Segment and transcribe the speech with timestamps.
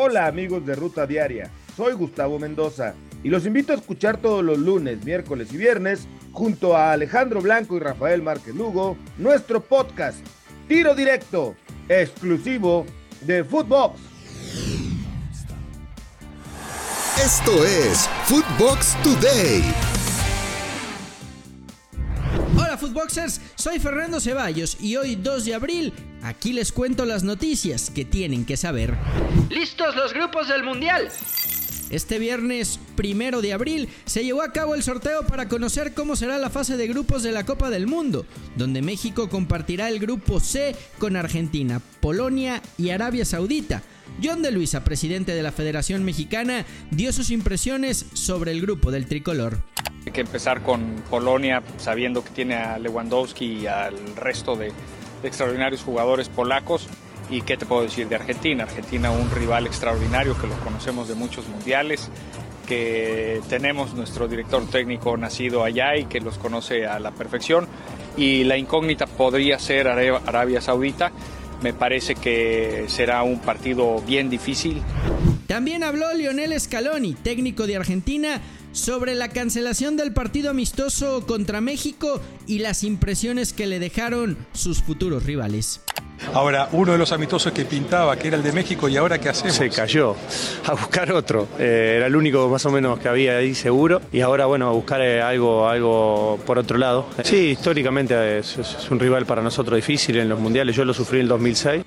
[0.00, 4.56] Hola amigos de Ruta Diaria, soy Gustavo Mendoza y los invito a escuchar todos los
[4.56, 10.24] lunes, miércoles y viernes junto a Alejandro Blanco y Rafael Márquez Lugo nuestro podcast
[10.68, 11.56] Tiro Directo,
[11.88, 12.86] exclusivo
[13.22, 13.98] de Footbox.
[17.20, 19.64] Esto es Footbox Today.
[22.98, 28.04] Footboxers, soy Fernando Ceballos y hoy 2 de abril aquí les cuento las noticias que
[28.04, 28.96] tienen que saber.
[29.50, 31.08] ¿Listos los grupos del Mundial?
[31.90, 36.38] Este viernes primero de abril se llevó a cabo el sorteo para conocer cómo será
[36.38, 40.74] la fase de grupos de la Copa del Mundo, donde México compartirá el grupo C
[40.98, 43.80] con Argentina, Polonia y Arabia Saudita.
[44.22, 49.06] John de Luisa, presidente de la Federación Mexicana, dio sus impresiones sobre el grupo del
[49.06, 49.58] tricolor.
[50.06, 54.72] Hay que empezar con Polonia, sabiendo que tiene a Lewandowski y al resto de,
[55.22, 56.88] de extraordinarios jugadores polacos.
[57.30, 58.64] ¿Y qué te puedo decir de Argentina?
[58.64, 62.10] Argentina, un rival extraordinario que lo conocemos de muchos mundiales,
[62.66, 67.66] que tenemos nuestro director técnico nacido allá y que los conoce a la perfección.
[68.16, 71.12] Y la incógnita podría ser Arabia Saudita.
[71.62, 74.80] Me parece que será un partido bien difícil.
[75.46, 78.40] También habló Lionel Scaloni, técnico de Argentina,
[78.72, 84.82] sobre la cancelación del partido amistoso contra México y las impresiones que le dejaron sus
[84.82, 85.80] futuros rivales.
[86.34, 89.28] Ahora, uno de los amistosos que pintaba, que era el de México, ¿y ahora qué
[89.28, 89.56] hacemos?
[89.56, 90.14] Se cayó,
[90.66, 91.48] a buscar otro.
[91.58, 94.00] Eh, era el único más o menos que había ahí seguro.
[94.12, 97.08] Y ahora, bueno, a buscar eh, algo, algo por otro lado.
[97.22, 100.74] Sí, históricamente es, es un rival para nosotros difícil en los mundiales.
[100.76, 101.84] Yo lo sufrí en el 2006.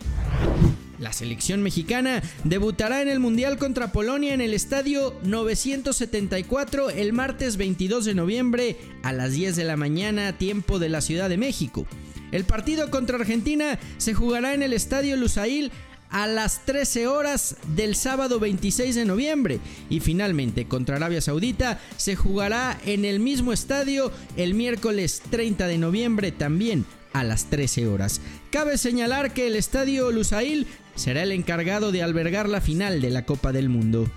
[1.02, 7.58] La selección mexicana debutará en el Mundial contra Polonia en el estadio 974 el martes
[7.58, 11.88] 22 de noviembre a las 10 de la mañana, tiempo de la Ciudad de México.
[12.32, 15.72] El partido contra Argentina se jugará en el estadio Lusail
[16.10, 22.16] a las 13 horas del sábado 26 de noviembre y finalmente contra Arabia Saudita se
[22.16, 28.22] jugará en el mismo estadio el miércoles 30 de noviembre también a las 13 horas.
[28.52, 33.26] Cabe señalar que el estadio Lusail será el encargado de albergar la final de la
[33.26, 34.10] Copa del Mundo.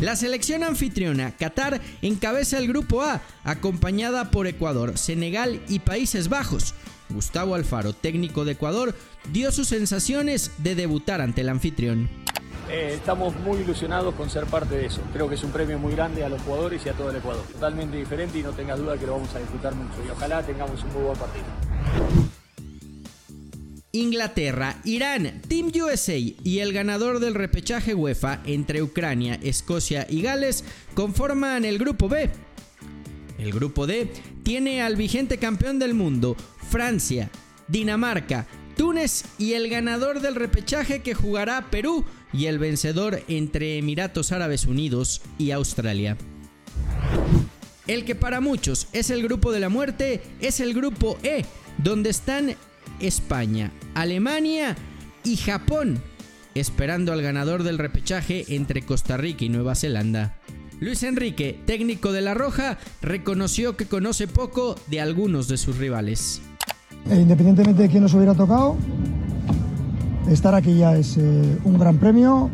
[0.00, 6.74] La selección anfitriona, Qatar, encabeza el grupo A, acompañada por Ecuador, Senegal y Países Bajos.
[7.10, 8.94] Gustavo Alfaro, técnico de Ecuador,
[9.32, 12.08] dio sus sensaciones de debutar ante el anfitrión.
[12.68, 15.00] Eh, estamos muy ilusionados con ser parte de eso.
[15.12, 17.44] Creo que es un premio muy grande a los jugadores y a todo el Ecuador.
[17.52, 19.94] Totalmente diferente y no tengas duda que lo vamos a disfrutar mucho.
[20.04, 21.44] Y ojalá tengamos un muy buen partido.
[23.92, 30.64] Inglaterra, Irán, Team USA y el ganador del repechaje UEFA entre Ucrania, Escocia y Gales
[30.94, 32.30] conforman el grupo B.
[33.38, 34.10] El grupo D
[34.42, 36.36] tiene al vigente campeón del mundo,
[36.70, 37.30] Francia,
[37.68, 44.32] Dinamarca, Túnez y el ganador del repechaje que jugará Perú y el vencedor entre Emiratos
[44.32, 46.16] Árabes Unidos y Australia.
[47.86, 51.44] El que para muchos es el grupo de la muerte es el grupo E,
[51.78, 52.56] donde están
[53.00, 54.76] España, Alemania
[55.24, 56.02] y Japón,
[56.54, 60.38] esperando al ganador del repechaje entre Costa Rica y Nueva Zelanda.
[60.78, 66.42] Luis Enrique, técnico de La Roja, reconoció que conoce poco de algunos de sus rivales.
[67.08, 68.76] E independientemente de quién nos hubiera tocado,
[70.28, 72.50] estar aquí ya es eh, un gran premio.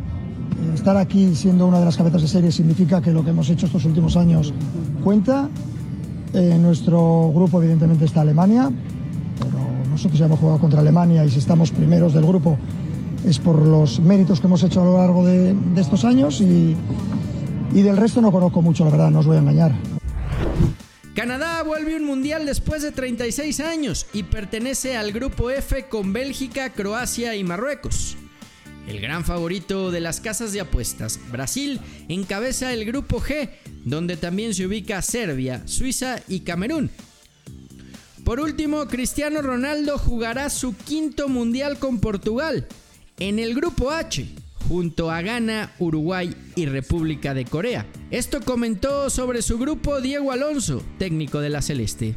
[0.73, 3.67] Estar aquí siendo una de las cabezas de serie significa que lo que hemos hecho
[3.67, 4.55] estos últimos años
[5.03, 5.49] cuenta.
[6.33, 8.71] En nuestro grupo evidentemente está Alemania,
[9.39, 9.59] pero
[9.91, 12.57] nosotros ya hemos jugado contra Alemania y si estamos primeros del grupo
[13.27, 16.77] es por los méritos que hemos hecho a lo largo de, de estos años y,
[17.75, 19.73] y del resto no conozco mucho, la verdad, no os voy a engañar.
[21.15, 26.71] Canadá vuelve un mundial después de 36 años y pertenece al grupo F con Bélgica,
[26.73, 28.17] Croacia y Marruecos.
[28.89, 33.51] El gran favorito de las casas de apuestas, Brasil, encabeza el grupo G,
[33.85, 36.91] donde también se ubica Serbia, Suiza y Camerún.
[38.25, 42.67] Por último, Cristiano Ronaldo jugará su quinto mundial con Portugal.
[43.19, 44.27] En el grupo H,
[44.73, 47.85] junto a Ghana, Uruguay y República de Corea.
[48.11, 52.17] Esto comentó sobre su grupo Diego Alonso, técnico de la Celeste.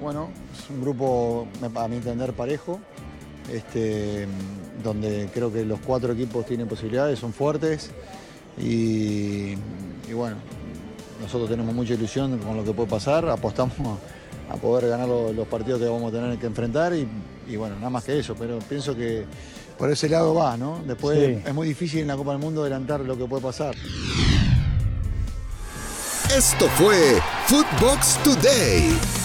[0.00, 2.78] Bueno, es un grupo, a mi entender, parejo,
[3.52, 4.28] este,
[4.84, 7.90] donde creo que los cuatro equipos tienen posibilidades, son fuertes
[8.56, 9.56] y,
[10.14, 10.36] bueno,
[11.20, 13.98] nosotros tenemos mucha ilusión con lo que puede pasar, apostamos
[14.48, 18.04] a poder ganar los, partidos que vamos a tener que enfrentar y, bueno, nada más
[18.04, 19.26] que eso, pero pienso que
[19.78, 20.82] por ese lado va, ¿no?
[20.86, 21.42] Después sí.
[21.46, 23.74] es muy difícil en la Copa del Mundo adelantar lo que puede pasar.
[26.36, 29.17] Esto fue Footbox Today.